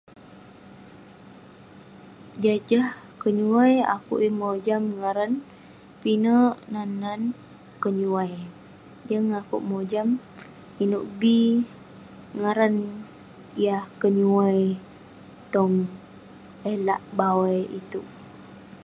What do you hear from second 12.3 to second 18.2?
ngaran tong eh lak langit ituek